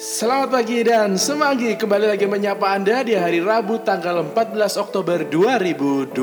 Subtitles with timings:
[0.00, 6.16] Selamat pagi dan semanggi kembali lagi menyapa Anda di hari Rabu tanggal 14 Oktober 2020.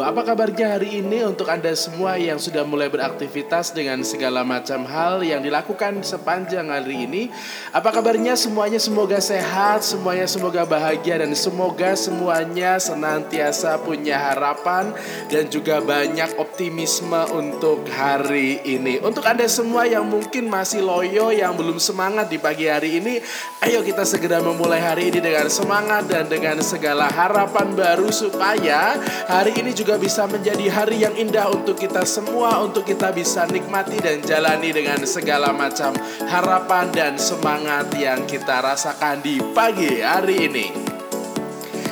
[0.00, 5.20] Apa kabarnya hari ini untuk Anda semua yang sudah mulai beraktivitas dengan segala macam hal
[5.20, 7.28] yang dilakukan sepanjang hari ini?
[7.68, 14.96] Apa kabarnya semuanya semoga sehat, semuanya semoga bahagia dan semoga semuanya senantiasa punya harapan
[15.28, 19.04] dan juga banyak optimisme untuk hari ini.
[19.04, 23.18] Untuk Anda semua yang mungkin masih loyo yang belum semangat di pagi hari hari ini.
[23.66, 28.94] Ayo kita segera memulai hari ini dengan semangat dan dengan segala harapan baru supaya
[29.26, 33.98] hari ini juga bisa menjadi hari yang indah untuk kita semua, untuk kita bisa nikmati
[33.98, 35.98] dan jalani dengan segala macam
[36.30, 40.95] harapan dan semangat yang kita rasakan di pagi hari ini.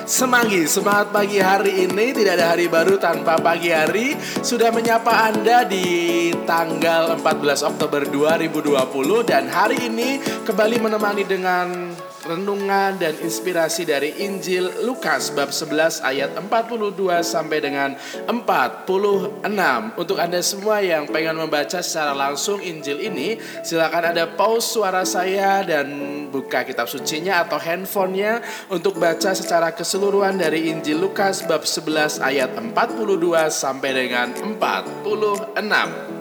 [0.05, 2.13] Semanggi, semangat pagi hari ini.
[2.13, 4.13] Tidak ada hari baru tanpa pagi hari.
[4.45, 11.89] Sudah menyapa Anda di tanggal 14 Oktober 2020 Dan hari ini kembali menemani dengan
[12.25, 17.95] renungan dan inspirasi dari Injil Lukas bab 11 ayat 42 sampai dengan
[18.27, 19.45] 46.
[20.01, 25.61] Untuk Anda semua yang pengen membaca secara langsung Injil ini, silakan ada pause suara saya
[25.63, 25.87] dan
[26.33, 28.41] buka kitab sucinya atau handphonenya
[28.73, 36.14] untuk baca secara keseluruhan dari Injil Lukas bab 11 ayat 42 sampai dengan 46.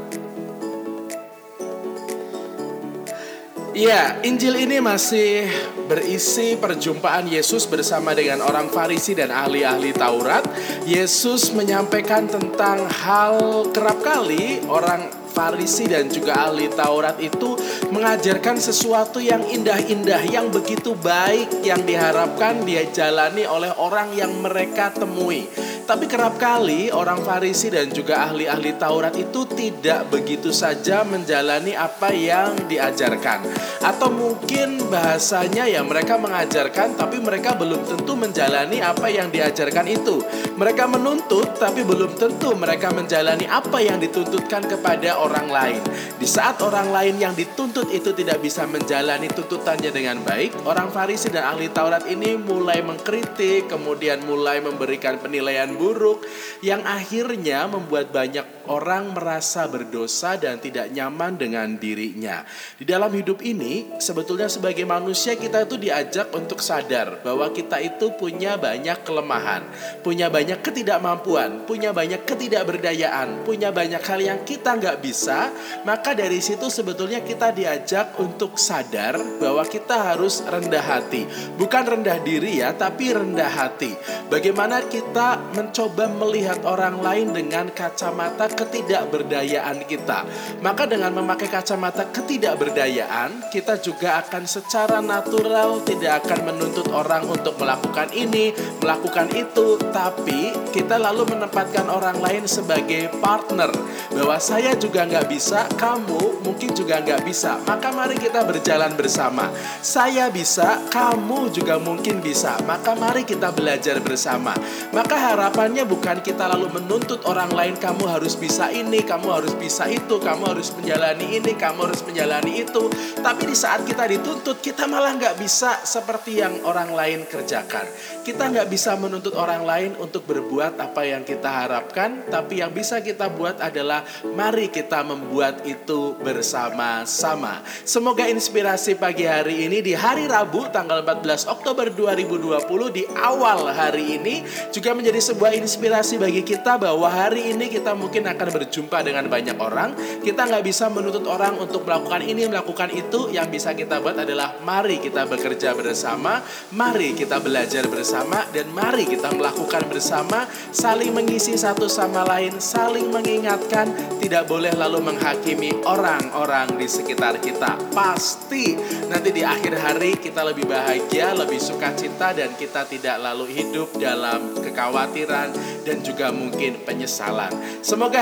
[3.73, 5.49] Ya, Injil ini masih
[5.89, 10.45] berisi perjumpaan Yesus bersama dengan orang Farisi dan ahli-ahli Taurat.
[10.85, 17.57] Yesus menyampaikan tentang hal kerap kali orang Farisi dan juga ahli Taurat itu
[17.89, 24.93] mengajarkan sesuatu yang indah-indah, yang begitu baik, yang diharapkan dia jalani oleh orang yang mereka
[24.93, 25.49] temui.
[25.83, 32.07] Tapi kerap kali orang Farisi dan juga ahli-ahli Taurat itu tidak begitu saja menjalani apa
[32.15, 33.43] yang diajarkan.
[33.83, 40.23] Atau mungkin bahasanya ya mereka mengajarkan tapi mereka belum tentu menjalani apa yang diajarkan itu.
[40.55, 45.81] Mereka menuntut tapi belum tentu mereka menjalani apa yang dituntutkan kepada orang lain.
[46.13, 51.33] Di saat orang lain yang dituntut itu tidak bisa menjalani tuntutannya dengan baik, orang Farisi
[51.33, 56.21] dan ahli Taurat ini mulai mengkritik, kemudian mulai memberikan penilaian buruk
[56.61, 62.47] yang akhirnya membuat banyak orang merasa berdosa dan tidak nyaman dengan dirinya.
[62.79, 68.13] Di dalam hidup ini, sebetulnya sebagai manusia kita itu diajak untuk sadar bahwa kita itu
[68.15, 69.67] punya banyak kelemahan,
[70.05, 75.51] punya banyak ketidakmampuan, punya banyak ketidakberdayaan, punya banyak hal yang kita nggak bisa,
[75.83, 81.27] maka dari situ sebetulnya kita diajak untuk sadar bahwa kita harus rendah hati.
[81.59, 83.91] Bukan rendah diri ya, tapi rendah hati.
[84.29, 90.25] Bagaimana kita mencoba melihat orang lain dengan kacamata ketidakberdayaan kita.
[90.61, 97.57] Maka dengan memakai kacamata ketidakberdayaan, kita juga akan secara natural tidak akan menuntut orang untuk
[97.59, 103.69] melakukan ini, melakukan itu, tapi kita lalu menempatkan orang lain sebagai partner.
[104.13, 107.57] Bahwa saya juga nggak bisa, kamu mungkin juga nggak bisa.
[107.65, 109.49] Maka mari kita berjalan bersama.
[109.81, 112.57] Saya bisa, kamu juga mungkin bisa.
[112.63, 114.53] Maka mari kita belajar bersama.
[114.93, 119.87] Maka harapannya bukan kita lalu menuntut orang lain kamu harus bisa ini, kamu harus bisa
[119.87, 122.91] itu, kamu harus menjalani ini, kamu harus menjalani itu.
[123.23, 127.87] Tapi di saat kita dituntut, kita malah nggak bisa seperti yang orang lain kerjakan.
[128.27, 132.99] Kita nggak bisa menuntut orang lain untuk berbuat apa yang kita harapkan, tapi yang bisa
[132.99, 134.03] kita buat adalah
[134.35, 137.63] mari kita membuat itu bersama-sama.
[137.87, 144.19] Semoga inspirasi pagi hari ini di hari Rabu tanggal 14 Oktober 2020 di awal hari
[144.19, 144.43] ini
[144.75, 149.57] juga menjadi sebuah inspirasi bagi kita bahwa hari ini kita mungkin akan berjumpa dengan banyak
[149.57, 149.95] orang.
[150.21, 153.29] Kita nggak bisa menuntut orang untuk melakukan ini, melakukan itu.
[153.33, 156.41] Yang bisa kita buat adalah mari kita bekerja bersama,
[156.73, 163.09] mari kita belajar bersama, dan mari kita melakukan bersama, saling mengisi satu sama lain, saling
[163.13, 163.89] mengingatkan,
[164.19, 167.77] tidak boleh lalu menghakimi orang-orang di sekitar kita.
[167.93, 168.75] Pasti
[169.07, 174.57] nanti di akhir hari kita lebih bahagia, lebih sukacita, dan kita tidak lalu hidup dalam
[174.57, 175.53] kekhawatiran
[175.83, 177.51] dan juga mungkin penyesalan.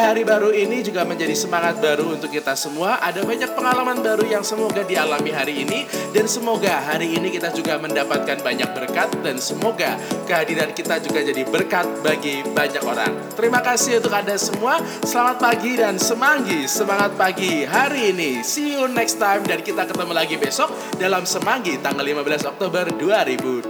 [0.02, 2.98] Hari baru ini juga menjadi semangat baru untuk kita semua.
[3.06, 7.78] Ada banyak pengalaman baru yang semoga dialami hari ini dan semoga hari ini kita juga
[7.78, 13.14] mendapatkan banyak berkat dan semoga kehadiran kita juga jadi berkat bagi banyak orang.
[13.38, 14.82] Terima kasih untuk Anda semua.
[15.06, 16.66] Selamat pagi dan semanggi.
[16.66, 18.42] Semangat pagi hari ini.
[18.42, 23.70] See you next time dan kita ketemu lagi besok dalam Semanggi tanggal 15 Oktober 2020.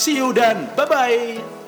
[0.00, 1.61] See you dan bye-bye.